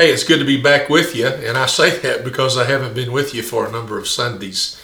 [0.00, 1.26] Hey, it's good to be back with you.
[1.26, 4.80] And I say that because I haven't been with you for a number of Sundays.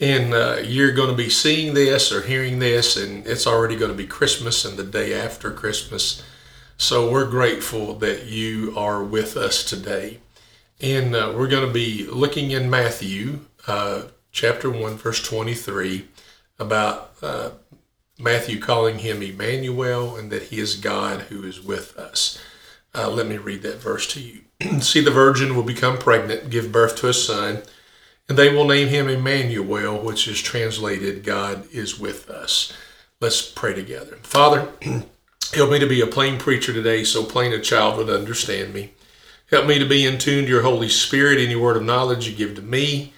[0.00, 3.90] And uh, you're going to be seeing this or hearing this, and it's already going
[3.90, 6.22] to be Christmas and the day after Christmas.
[6.78, 10.20] So we're grateful that you are with us today.
[10.80, 16.06] And uh, we're going to be looking in Matthew uh, chapter 1, verse 23,
[16.58, 17.50] about uh,
[18.18, 22.38] Matthew calling him Emmanuel and that he is God who is with us.
[22.94, 24.40] Uh, let me read that verse to you.
[24.80, 27.62] See, the virgin will become pregnant, give birth to a son,
[28.28, 32.72] and they will name him Emmanuel, which is translated God is with us.
[33.20, 34.16] Let's pray together.
[34.22, 34.68] Father,
[35.54, 38.92] help me to be a plain preacher today, so plain a child would understand me.
[39.50, 42.34] Help me to be in tune to your Holy Spirit, any word of knowledge you
[42.34, 43.12] give to me.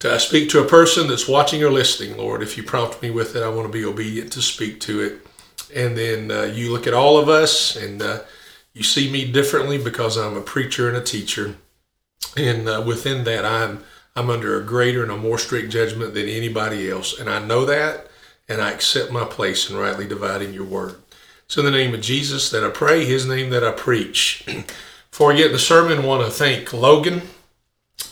[0.00, 3.36] To speak to a person that's watching or listening, Lord, if you prompt me with
[3.36, 5.26] it, I want to be obedient to speak to it.
[5.74, 8.20] And then uh, you look at all of us and uh,
[8.74, 11.56] you see me differently because I'm a preacher and a teacher.
[12.36, 13.84] And uh, within that, I'm
[14.14, 17.18] I'm under a greater and a more strict judgment than anybody else.
[17.18, 18.08] And I know that,
[18.48, 20.96] and I accept my place in rightly dividing your word.
[21.48, 24.46] So, in the name of Jesus that I pray, his name that I preach.
[25.10, 27.22] Before I get the sermon, I want to thank Logan,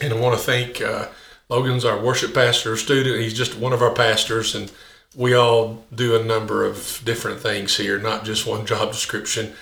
[0.01, 1.09] and I want to thank uh,
[1.49, 3.21] Logan's our worship pastor student.
[3.21, 4.71] He's just one of our pastors, and
[5.17, 9.55] we all do a number of different things here, not just one job description.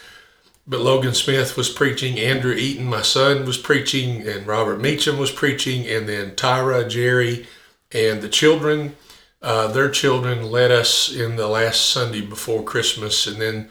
[0.70, 5.32] But Logan Smith was preaching, Andrew Eaton, my son, was preaching, and Robert Meacham was
[5.32, 7.46] preaching, and then Tyra, Jerry,
[7.90, 8.94] and the children,
[9.40, 13.26] uh, their children led us in the last Sunday before Christmas.
[13.26, 13.70] And then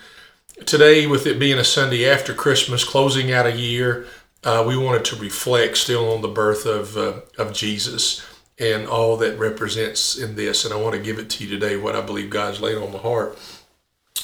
[0.66, 4.08] today, with it being a Sunday after Christmas, closing out a year,
[4.44, 8.26] uh, we wanted to reflect still on the birth of, uh, of Jesus
[8.58, 10.66] and all that represents in this.
[10.66, 12.92] And I want to give it to you today, what I believe God's laid on
[12.92, 13.38] my heart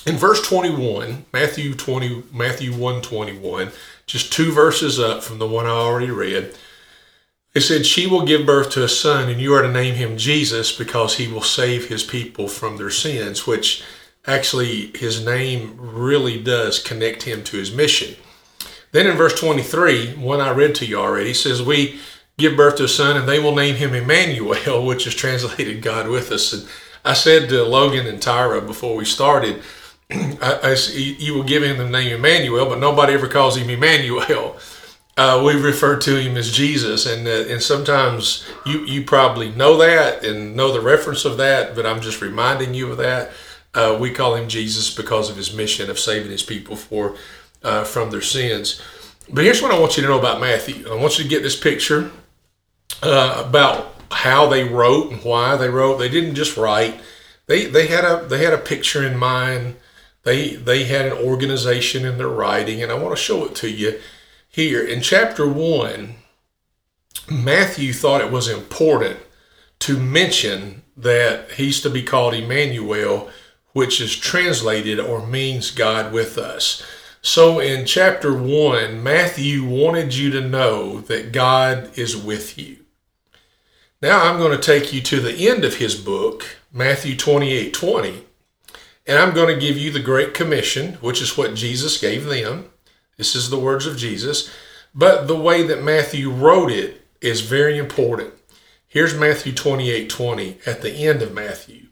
[0.05, 3.71] in verse 21 matthew 20 matthew 121
[4.05, 6.55] just two verses up from the one i already read
[7.53, 10.17] it said she will give birth to a son and you are to name him
[10.17, 13.83] jesus because he will save his people from their sins which
[14.25, 18.15] actually his name really does connect him to his mission.
[18.91, 21.99] Then in verse 23 one i read to you already says we
[22.37, 26.07] give birth to a son and they will name him emmanuel which is translated god
[26.07, 26.53] with us.
[26.53, 26.67] And
[27.03, 29.61] i said to logan and tyra before we started
[30.11, 34.57] I, I, you will give him the name Emmanuel, but nobody ever calls him Emmanuel.
[35.15, 39.77] Uh, we refer to him as Jesus, and uh, and sometimes you you probably know
[39.77, 43.29] that and know the reference of that, but I'm just reminding you of that.
[43.75, 47.15] Uh, we call him Jesus because of his mission of saving his people for
[47.63, 48.81] uh, from their sins.
[49.31, 50.91] But here's what I want you to know about Matthew.
[50.91, 52.09] I want you to get this picture
[53.03, 55.97] uh, about how they wrote and why they wrote.
[55.97, 56.99] They didn't just write;
[57.45, 59.75] they they had a they had a picture in mind
[60.23, 63.69] they they had an organization in their writing, and I want to show it to
[63.69, 63.99] you
[64.47, 66.15] here in chapter one.
[67.29, 69.17] Matthew thought it was important
[69.79, 73.29] to mention that he's to be called Emmanuel,
[73.73, 76.83] which is translated or means God with us.
[77.21, 82.77] So in chapter 1, Matthew wanted you to know that God is with you.
[84.01, 88.25] Now I'm going to take you to the end of his book, Matthew 28 20.
[89.05, 92.69] And I'm going to give you the Great Commission, which is what Jesus gave them.
[93.17, 94.51] This is the words of Jesus.
[94.95, 98.33] But the way that Matthew wrote it is very important.
[98.87, 101.87] Here's Matthew 28 20 at the end of Matthew.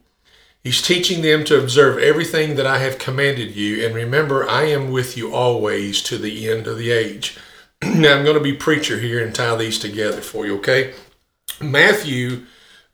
[0.64, 4.92] He's teaching them to observe everything that I have commanded you, and remember, I am
[4.92, 7.40] with you always to the end of the age.
[7.84, 10.94] now, I'm going to be preacher here and tie these together for you, okay?
[11.60, 12.46] Matthew,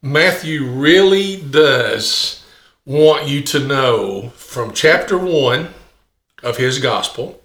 [0.01, 2.45] Matthew really does
[2.87, 5.67] want you to know from chapter 1
[6.41, 7.41] of his gospel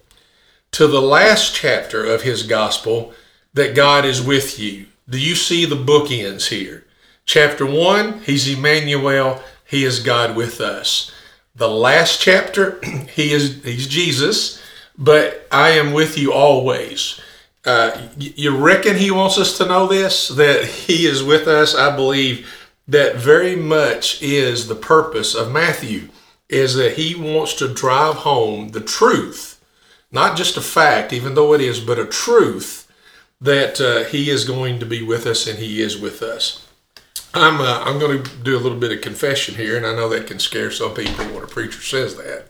[0.71, 3.13] to the last chapter of his gospel
[3.53, 4.85] that God is with you.
[5.09, 6.85] Do you see the bookends here?
[7.25, 11.11] Chapter 1, he's Emmanuel, he is God with us.
[11.53, 12.79] The last chapter,
[13.13, 14.63] he is he's Jesus,
[14.97, 17.19] but I am with you always.
[17.65, 21.75] Uh, you reckon he wants us to know this that he is with us?
[21.75, 22.49] I believe
[22.87, 26.09] that very much is the purpose of Matthew
[26.49, 29.63] is that he wants to drive home the truth,
[30.11, 32.91] not just a fact, even though it is, but a truth
[33.39, 36.67] that uh, he is going to be with us and he is with us.
[37.33, 40.07] I'm uh, I'm going to do a little bit of confession here, and I know
[40.09, 42.49] that can scare some people when a preacher says that,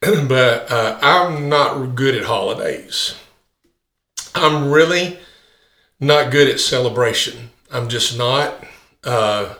[0.28, 3.14] but uh, I'm not good at holidays.
[4.34, 5.18] I'm really
[6.00, 7.50] not good at celebration.
[7.70, 8.64] I'm just not.
[9.04, 9.54] Uh,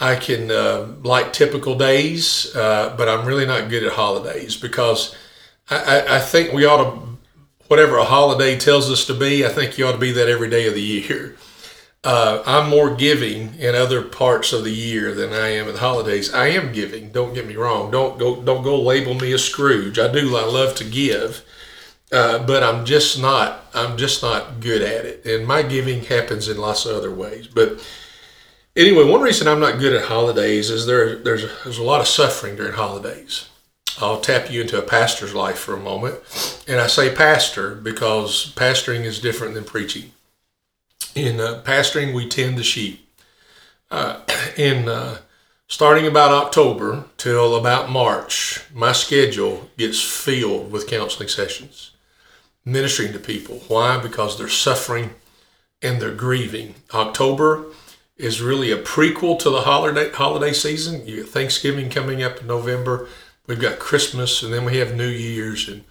[0.00, 5.14] I can uh, like typical days, uh, but I'm really not good at holidays because
[5.70, 7.18] I, I, think we ought to.
[7.68, 10.50] whatever a holiday tells us to be, I think you ought to be that every
[10.50, 11.36] day of the year.
[12.04, 16.34] Uh, I'm more giving in other parts of the year than I am in holidays.
[16.34, 17.12] I am giving.
[17.12, 17.92] Don't get me wrong.
[17.92, 18.42] Don't go.
[18.42, 20.00] Don't go label me a Scrooge.
[20.00, 20.36] I do.
[20.36, 21.44] I love to give,
[22.10, 23.66] uh, but I'm just not.
[23.72, 25.24] I'm just not good at it.
[25.24, 27.46] And my giving happens in lots of other ways.
[27.46, 27.78] But
[28.76, 31.16] anyway, one reason I'm not good at holidays is there.
[31.16, 33.48] There's there's a lot of suffering during holidays.
[34.00, 36.16] I'll tap you into a pastor's life for a moment,
[36.66, 40.12] and I say pastor because pastoring is different than preaching
[41.14, 43.08] in uh, pastoring, we tend the sheep.
[43.90, 44.20] Uh,
[44.56, 45.18] in uh,
[45.66, 51.92] starting about October till about March, my schedule gets filled with counseling sessions,
[52.64, 53.62] ministering to people.
[53.68, 53.98] Why?
[53.98, 55.10] Because they're suffering
[55.82, 56.76] and they're grieving.
[56.94, 57.66] October
[58.16, 61.06] is really a prequel to the holiday holiday season.
[61.06, 63.08] You got Thanksgiving coming up in November.
[63.46, 65.84] We've got Christmas, and then we have New Year's, and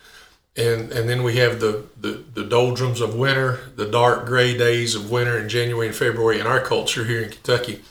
[0.55, 4.95] and and then we have the, the the doldrums of winter, the dark gray days
[4.95, 7.81] of winter in January and February in our culture here in Kentucky,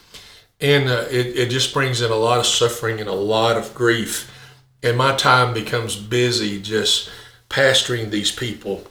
[0.59, 3.73] and uh, it it just brings in a lot of suffering and a lot of
[3.75, 4.31] grief,
[4.81, 7.09] and my time becomes busy just
[7.49, 8.87] pastoring these people.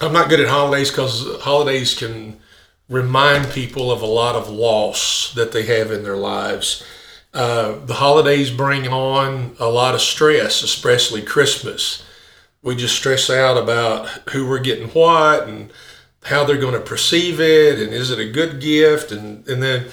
[0.00, 2.40] I'm not good at holidays because holidays can
[2.92, 6.84] remind people of a lot of loss that they have in their lives.
[7.32, 12.04] Uh, the holidays bring on a lot of stress, especially Christmas.
[12.62, 15.72] We just stress out about who we're getting what and
[16.24, 19.10] how they're going to perceive it and is it a good gift?
[19.10, 19.86] And and then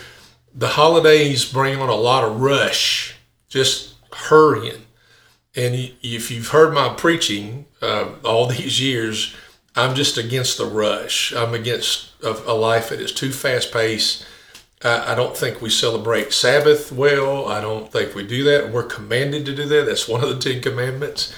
[0.53, 3.15] the holidays bring on a lot of rush
[3.47, 4.85] just hurrying.
[5.55, 9.35] And if you've heard my preaching uh, all these years
[9.83, 11.33] i'm just against the rush.
[11.33, 14.25] I'm against a, a life that is too fast paced
[14.83, 17.47] I, I don't think we celebrate sabbath well.
[17.47, 18.71] I don't think we do that.
[18.71, 19.85] We're commanded to do that.
[19.85, 21.33] That's one of the ten commandments.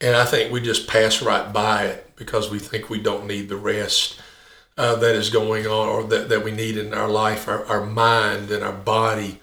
[0.00, 3.48] And I think we just pass right by it because we think we don't need
[3.48, 4.20] the rest
[4.76, 7.86] uh, that is going on or that, that we need in our life, our, our
[7.86, 9.40] mind and our body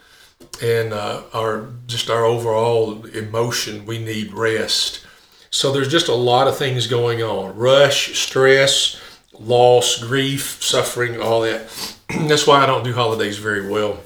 [0.62, 3.86] and uh, our just our overall emotion.
[3.86, 5.06] We need rest.
[5.51, 9.00] So there's just a lot of things going on rush, stress,
[9.40, 11.69] loss, grief, suffering, all that.
[12.10, 14.00] That's why I don't do holidays very well.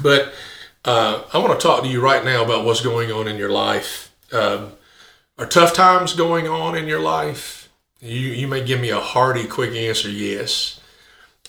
[0.00, 0.32] But
[0.84, 3.50] uh, I want to talk to you right now about what's going on in your
[3.50, 4.14] life.
[4.32, 4.72] Um,
[5.38, 7.68] are tough times going on in your life?
[8.00, 10.80] You, you may give me a hearty, quick answer yes.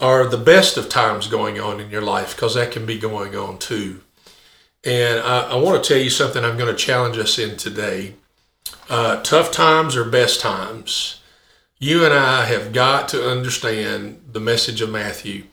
[0.02, 2.36] Are the best of times going on in your life?
[2.36, 4.02] Because that can be going on too.
[4.84, 8.16] And I, I want to tell you something I'm going to challenge us in today.
[8.90, 11.22] Uh, tough times or best times.
[11.78, 15.46] You and I have got to understand the message of Matthew.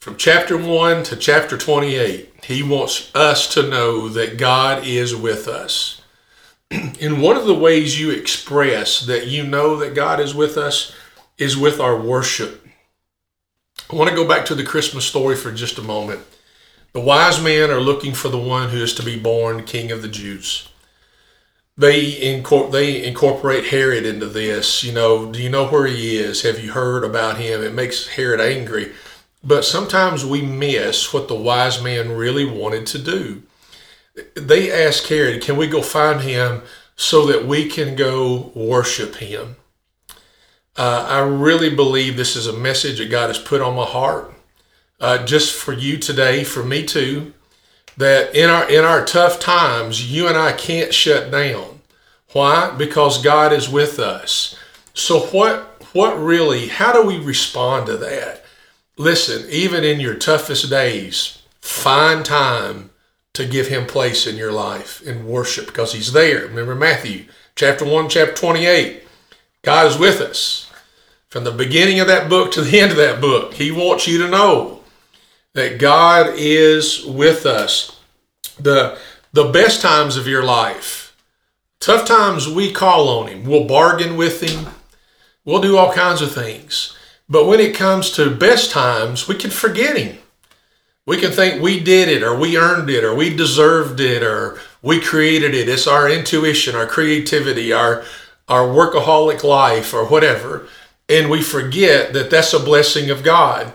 [0.00, 5.46] From chapter 1 to chapter 28, he wants us to know that God is with
[5.48, 6.00] us.
[6.70, 10.94] And one of the ways you express that you know that God is with us
[11.36, 12.66] is with our worship.
[13.90, 16.20] I want to go back to the Christmas story for just a moment.
[16.92, 20.02] The wise men are looking for the one who is to be born King of
[20.02, 20.68] the Jews.
[21.78, 24.84] They, incor- they incorporate Herod into this.
[24.84, 26.42] You know, do you know where he is?
[26.42, 27.62] Have you heard about him?
[27.62, 28.92] It makes Herod angry.
[29.44, 33.42] But sometimes we miss what the wise men really wanted to do
[34.34, 36.62] they asked Herod, can we go find him
[36.96, 39.56] so that we can go worship him?
[40.76, 44.32] Uh, I really believe this is a message that God has put on my heart,
[45.00, 47.32] uh, just for you today, for me too.
[47.98, 51.80] That in our in our tough times, you and I can't shut down.
[52.32, 52.74] Why?
[52.76, 54.56] Because God is with us.
[54.94, 56.68] So what what really?
[56.68, 58.44] How do we respond to that?
[58.96, 62.90] Listen, even in your toughest days, find time
[63.34, 66.46] to give him place in your life in worship because he's there.
[66.46, 69.02] Remember Matthew chapter 1, chapter 28.
[69.62, 70.70] God is with us.
[71.28, 74.18] From the beginning of that book to the end of that book, he wants you
[74.18, 74.77] to know
[75.58, 77.98] that God is with us.
[78.58, 78.98] The,
[79.32, 81.16] the best times of your life,
[81.80, 83.44] tough times, we call on him.
[83.44, 84.72] We'll bargain with him.
[85.44, 86.96] We'll do all kinds of things.
[87.28, 90.18] But when it comes to best times, we can forget him.
[91.06, 94.58] We can think we did it or we earned it or we deserved it or
[94.82, 95.68] we created it.
[95.68, 98.04] It's our intuition, our creativity, our
[98.48, 100.66] our workaholic life or whatever.
[101.08, 103.72] And we forget that that's a blessing of God.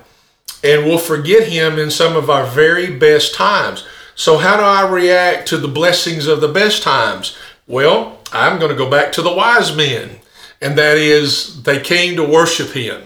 [0.63, 3.85] And we'll forget him in some of our very best times.
[4.15, 7.35] So how do I react to the blessings of the best times?
[7.67, 10.17] Well, I'm going to go back to the wise men.
[10.61, 13.03] And that is they came to worship him.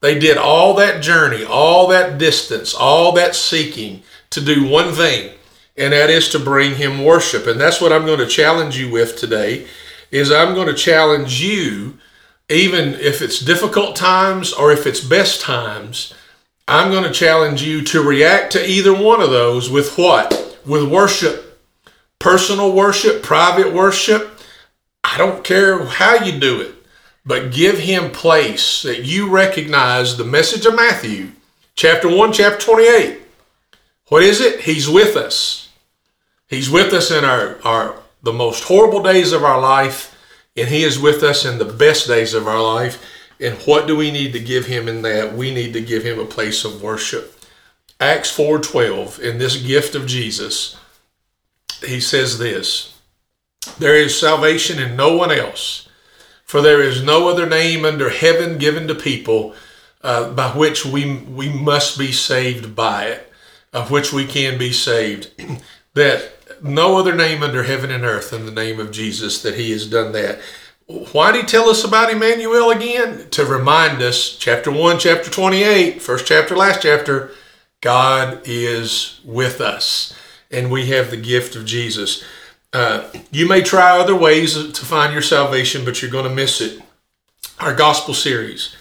[0.00, 5.34] They did all that journey, all that distance, all that seeking to do one thing,
[5.76, 7.46] and that is to bring him worship.
[7.46, 9.66] And that's what I'm going to challenge you with today
[10.10, 11.98] is I'm going to challenge you
[12.48, 16.14] even if it's difficult times or if it's best times,
[16.70, 20.56] I'm going to challenge you to react to either one of those with what?
[20.64, 21.58] With worship.
[22.20, 24.38] Personal worship, private worship.
[25.02, 26.72] I don't care how you do it,
[27.26, 31.32] but give him place that you recognize the message of Matthew,
[31.74, 33.20] chapter 1, chapter 28.
[34.06, 34.60] What is it?
[34.60, 35.70] He's with us.
[36.46, 40.16] He's with us in our, our the most horrible days of our life,
[40.56, 43.04] and He is with us in the best days of our life.
[43.40, 45.34] And what do we need to give Him in that?
[45.34, 47.36] We need to give Him a place of worship.
[47.98, 50.76] Acts 4:12, in this gift of Jesus,
[51.84, 52.94] he says this:
[53.78, 55.88] There is salvation in no one else,
[56.44, 59.54] for there is no other name under heaven given to people
[60.02, 63.32] uh, by which we we must be saved by it,
[63.72, 65.30] of which we can be saved.
[65.94, 66.32] that
[66.62, 69.86] no other name under heaven and earth than the name of Jesus that he has
[69.86, 70.40] done that.
[70.90, 73.30] Why did he tell us about Emmanuel again?
[73.30, 77.30] To remind us, chapter 1, chapter 28, first chapter, last chapter,
[77.80, 80.12] God is with us
[80.50, 82.24] and we have the gift of Jesus.
[82.72, 86.60] Uh, you may try other ways to find your salvation, but you're going to miss
[86.60, 86.82] it.
[87.60, 88.74] Our gospel series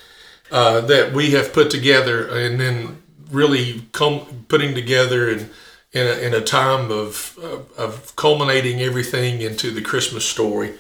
[0.51, 5.49] uh, that we have put together and then really com- putting together and
[5.91, 10.73] in a, in a time of, of, of culminating everything into the Christmas story.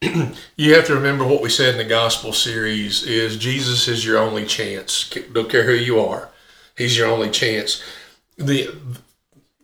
[0.56, 4.18] you have to remember what we said in the gospel series is Jesus is your
[4.18, 5.10] only chance.
[5.32, 6.28] Don't care who you are.
[6.76, 7.82] He's your only chance.
[8.36, 8.70] The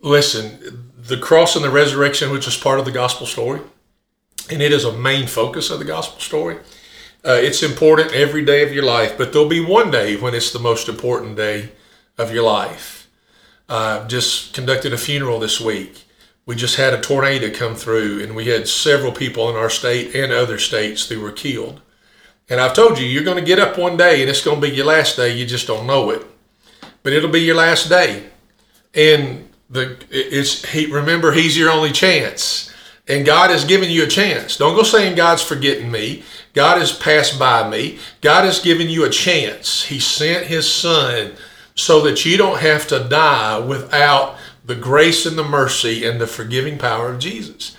[0.01, 3.61] listen, the cross and the resurrection, which is part of the gospel story,
[4.51, 6.57] and it is a main focus of the gospel story.
[7.25, 10.51] Uh, it's important every day of your life, but there'll be one day when it's
[10.51, 11.69] the most important day
[12.17, 13.09] of your life.
[13.69, 16.04] Uh, just conducted a funeral this week.
[16.45, 20.15] We just had a tornado come through, and we had several people in our state
[20.15, 21.81] and other states that were killed.
[22.47, 24.67] And I've told you, you're going to get up one day, and it's going to
[24.67, 25.35] be your last day.
[25.35, 26.23] You just don't know it,
[27.01, 28.25] but it'll be your last day.
[28.93, 30.85] And the it's he.
[30.85, 32.71] Remember, He's your only chance,
[33.07, 34.57] and God has given you a chance.
[34.57, 36.23] Don't go saying God's forgetting me.
[36.53, 37.97] God has passed by me.
[38.21, 39.85] God has given you a chance.
[39.85, 41.33] He sent His Son
[41.73, 46.27] so that you don't have to die without the grace and the mercy and the
[46.27, 47.77] forgiving power of Jesus.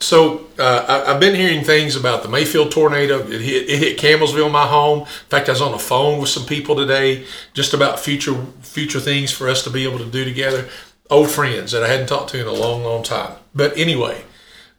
[0.00, 3.18] So uh, I, have been hearing things about the Mayfield tornado.
[3.18, 5.00] It hit, it hit Campbellsville, my home.
[5.00, 9.00] In fact, I was on the phone with some people today just about future future
[9.00, 10.68] things for us to be able to do together.
[11.10, 13.38] Old friends that I hadn't talked to in a long, long time.
[13.54, 14.22] But anyway,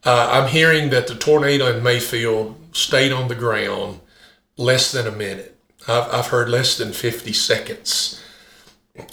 [0.06, 4.00] uh, I'm hearing that the tornado in Mayfield stayed on the ground
[4.56, 5.58] less than a minute.
[5.88, 8.24] I've, I've heard less than 50 seconds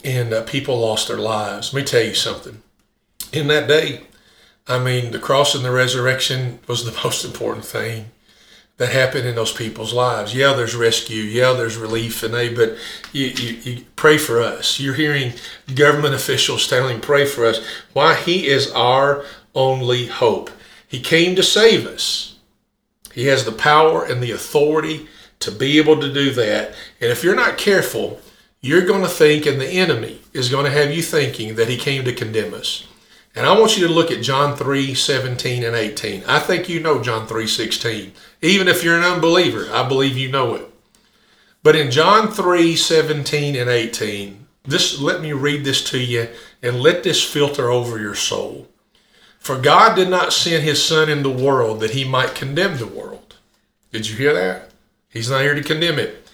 [0.03, 1.73] and uh, people lost their lives.
[1.73, 2.61] Let me tell you something.
[3.31, 4.01] In that day,
[4.67, 8.11] I mean, the cross and the resurrection was the most important thing
[8.77, 10.35] that happened in those people's lives.
[10.35, 11.23] Yeah, there's rescue.
[11.23, 12.77] Yeah, there's relief and aid, but
[13.11, 14.79] you, you, you, pray for us.
[14.79, 15.33] You're hearing
[15.73, 17.65] government officials telling, pray for us.
[17.93, 18.13] Why?
[18.15, 19.25] He is our
[19.55, 20.51] only hope.
[20.87, 22.37] He came to save us.
[23.13, 25.07] He has the power and the authority
[25.39, 26.75] to be able to do that.
[27.01, 28.21] And if you're not careful,
[28.61, 31.77] you're going to think, and the enemy is going to have you thinking that he
[31.77, 32.87] came to condemn us.
[33.35, 36.23] And I want you to look at John 3 17 and 18.
[36.25, 38.13] I think you know John 3 16.
[38.41, 40.67] Even if you're an unbeliever, I believe you know it.
[41.61, 46.29] But in John 3 17 and 18, this, let me read this to you
[46.63, 48.67] and let this filter over your soul.
[49.37, 52.87] For God did not send his Son in the world that he might condemn the
[52.87, 53.35] world.
[53.91, 54.71] Did you hear that?
[55.09, 56.26] He's not here to condemn it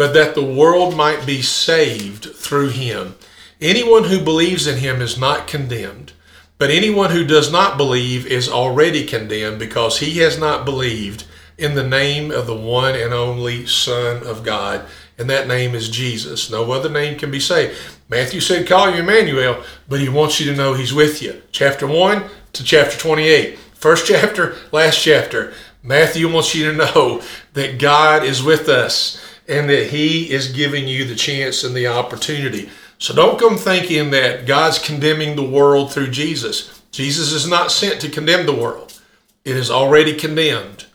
[0.00, 3.14] but that the world might be saved through him.
[3.60, 6.14] Anyone who believes in him is not condemned,
[6.56, 11.24] but anyone who does not believe is already condemned because he has not believed
[11.58, 14.86] in the name of the one and only Son of God,
[15.18, 16.50] and that name is Jesus.
[16.50, 17.76] No other name can be saved.
[18.08, 21.42] Matthew said, Call you Emmanuel, but he wants you to know he's with you.
[21.52, 23.58] Chapter 1 to chapter 28.
[23.74, 25.52] First chapter, last chapter.
[25.82, 30.86] Matthew wants you to know that God is with us and that He is giving
[30.86, 32.70] you the chance and the opportunity.
[32.98, 36.80] So don't come thinking that God's condemning the world through Jesus.
[36.92, 39.00] Jesus is not sent to condemn the world,
[39.44, 40.86] it is already condemned.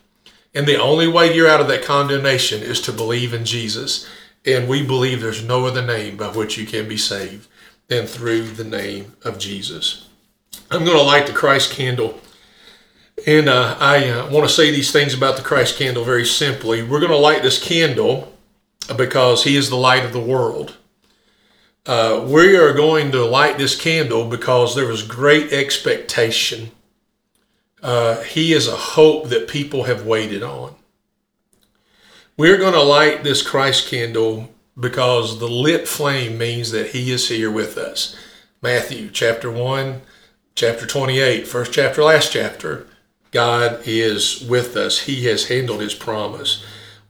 [0.54, 4.08] And the only way you're out of that condemnation is to believe in Jesus.
[4.46, 7.46] And we believe there's no other name by which you can be saved
[7.88, 10.08] than through the name of Jesus.
[10.70, 12.20] I'm going to light the Christ candle.
[13.26, 16.82] And uh, I uh, want to say these things about the Christ candle very simply.
[16.82, 18.32] We're going to light this candle
[18.94, 20.76] because he is the light of the world.
[21.84, 26.70] Uh, we are going to light this candle because there is great expectation.
[27.82, 30.74] Uh, he is a hope that people have waited on.
[32.36, 37.28] We're going to light this Christ candle because the lit flame means that He is
[37.28, 38.14] here with us.
[38.60, 40.02] Matthew chapter 1,
[40.54, 42.86] chapter 28, first chapter, last chapter.
[43.30, 45.00] God is with us.
[45.00, 46.64] He has handled His promise.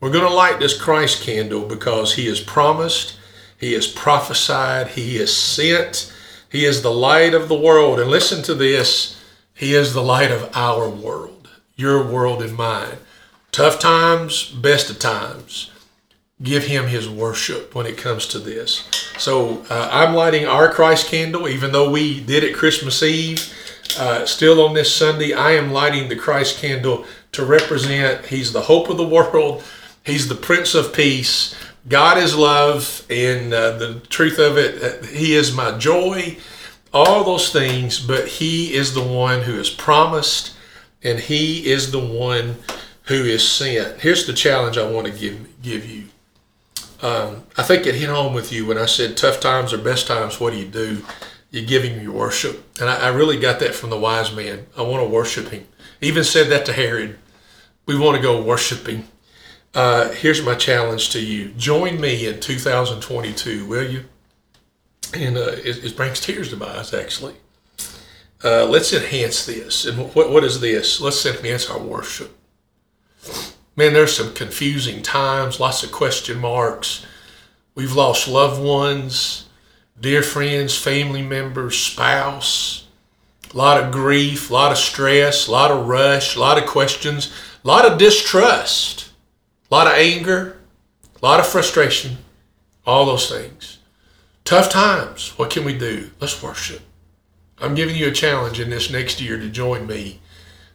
[0.06, 3.18] We're going to light this Christ candle because He has promised,
[3.58, 6.14] He has prophesied, He has sent,
[6.48, 7.98] He is the light of the world.
[7.98, 9.20] And listen to this
[9.52, 12.98] He is the light of our world, your world and mine.
[13.50, 15.72] Tough times, best of times.
[16.40, 18.88] Give Him His worship when it comes to this.
[19.18, 23.52] So uh, I'm lighting our Christ candle, even though we did it Christmas Eve.
[23.98, 28.62] Uh, still on this Sunday, I am lighting the Christ candle to represent He's the
[28.62, 29.64] hope of the world.
[30.06, 31.52] He's the Prince of Peace.
[31.88, 36.38] God is love, and uh, the truth of it, uh, He is my joy,
[36.94, 40.56] all those things, but He is the one who is promised,
[41.02, 42.54] and He is the one
[43.06, 44.00] who is sent.
[44.00, 46.04] Here's the challenge I want to give, give you.
[47.02, 50.06] Um, I think it hit home with you when I said tough times are best
[50.06, 50.38] times.
[50.38, 51.04] What do you do?
[51.50, 52.64] You give Him your worship.
[52.80, 54.66] And I, I really got that from the wise man.
[54.76, 55.66] I want to worship Him.
[56.00, 57.18] Even said that to Herod.
[57.86, 59.08] We want to go worship Him.
[59.76, 61.50] Uh, here's my challenge to you.
[61.50, 64.04] Join me in 2022, will you?
[65.12, 67.34] And uh, it, it, brings tears to my eyes, actually.
[68.42, 69.84] Uh, let's enhance this.
[69.84, 70.98] And what, what is this?
[70.98, 72.34] Let's enhance our worship.
[73.76, 77.04] Man, there's some confusing times, lots of question marks.
[77.74, 79.46] We've lost loved ones,
[80.00, 82.86] dear friends, family members, spouse.
[83.52, 86.66] A lot of grief, a lot of stress, a lot of rush, a lot of
[86.66, 87.30] questions,
[87.62, 89.05] a lot of distrust
[89.70, 90.58] a lot of anger,
[91.20, 92.18] a lot of frustration,
[92.86, 93.78] all those things.
[94.44, 95.30] Tough times.
[95.38, 96.10] What can we do?
[96.20, 96.82] Let's worship.
[97.58, 100.20] I'm giving you a challenge in this next year to join me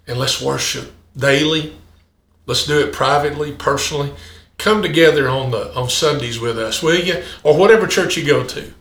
[0.07, 1.73] and let's worship daily.
[2.45, 4.11] Let's do it privately, personally.
[4.57, 7.23] Come together on the on Sundays with us, will you?
[7.43, 8.73] Or whatever church you go to.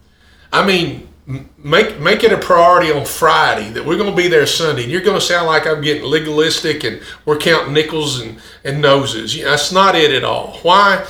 [0.52, 4.46] I mean, make make it a priority on Friday that we're going to be there
[4.46, 4.84] Sunday.
[4.84, 8.80] And you're going to sound like I'm getting legalistic and we're counting nickels and, and
[8.80, 9.36] noses.
[9.36, 10.58] You know, that's not it at all.
[10.62, 11.06] Why?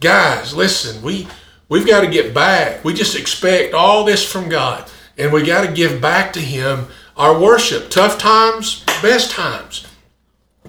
[0.00, 1.28] Guys, listen, we
[1.68, 2.84] we've got to get back.
[2.84, 4.90] We just expect all this from God.
[5.18, 7.90] And we got to give back to Him our worship.
[7.90, 9.86] Tough times, best times.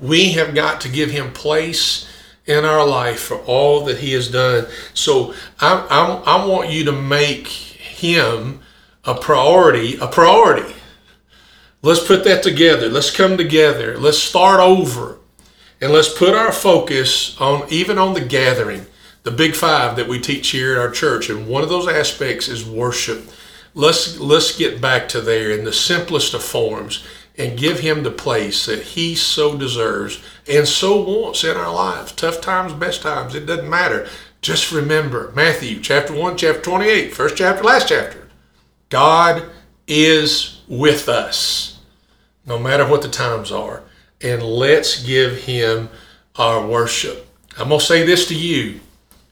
[0.02, 2.08] We have got to give Him place
[2.46, 4.68] in our life for all that He has done.
[4.94, 8.60] So I, I, I want you to make Him
[9.06, 10.76] a priority, a priority.
[11.82, 12.90] Let's put that together.
[12.90, 13.98] Let's come together.
[13.98, 15.18] Let's start over.
[15.82, 18.86] And let's put our focus on even on the gathering,
[19.24, 21.30] the big five that we teach here at our church.
[21.30, 23.28] And one of those aspects is worship.
[23.74, 27.04] Let's let's get back to there in the simplest of forms
[27.38, 32.12] and give him the place that he so deserves and so wants in our lives.
[32.12, 34.08] Tough times, best times, it doesn't matter.
[34.42, 38.21] Just remember Matthew chapter 1, chapter 28, first chapter, last chapter.
[38.92, 39.50] God
[39.88, 41.80] is with us,
[42.46, 43.82] no matter what the times are.
[44.22, 45.90] And let's give Him
[46.36, 47.28] our worship.
[47.58, 48.82] I'm going to say this to you.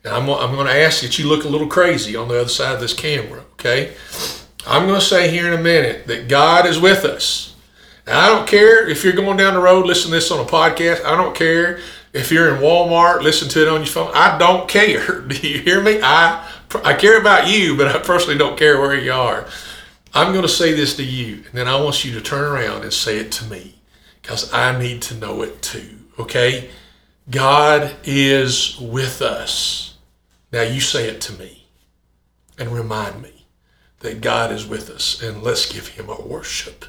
[0.03, 2.49] And I'm, I'm going to ask that you look a little crazy on the other
[2.49, 3.93] side of this camera, okay?
[4.65, 7.55] I'm going to say here in a minute that God is with us.
[8.07, 10.49] Now, I don't care if you're going down the road, listen to this on a
[10.49, 11.03] podcast.
[11.03, 11.79] I don't care
[12.13, 14.11] if you're in Walmart, listen to it on your phone.
[14.13, 15.19] I don't care.
[15.27, 15.99] Do you hear me?
[16.01, 16.49] I
[16.83, 19.47] I care about you, but I personally don't care where you are.
[20.13, 22.83] I'm going to say this to you, and then I want you to turn around
[22.83, 23.75] and say it to me
[24.21, 25.97] because I need to know it too.
[26.17, 26.69] Okay?
[27.29, 29.97] God is with us.
[30.51, 31.67] Now you say it to me
[32.57, 33.45] and remind me
[33.99, 36.85] that God is with us, and let's give him our worship.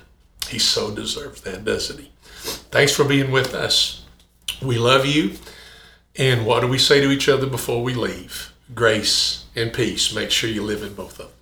[0.48, 2.10] He so deserves that, doesn't he?
[2.70, 4.04] Thanks for being with us.
[4.62, 5.34] We love you.
[6.16, 8.52] And what do we say to each other before we leave?
[8.74, 10.14] Grace and peace.
[10.14, 11.39] Make sure you live in both of them.